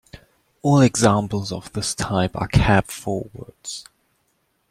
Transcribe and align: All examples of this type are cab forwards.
All 0.63 0.81
examples 0.81 1.51
of 1.51 1.71
this 1.73 1.93
type 1.93 2.31
are 2.35 2.47
cab 2.47 2.87
forwards. 2.87 3.85